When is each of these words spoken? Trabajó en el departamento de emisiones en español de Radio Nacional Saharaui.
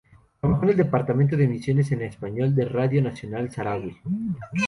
Trabajó 0.39 0.63
en 0.63 0.69
el 0.71 0.77
departamento 0.77 1.37
de 1.37 1.43
emisiones 1.43 1.91
en 1.91 2.01
español 2.01 2.55
de 2.55 2.65
Radio 2.65 3.03
Nacional 3.03 3.51
Saharaui. 3.51 3.99